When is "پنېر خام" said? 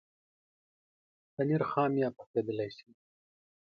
1.33-1.91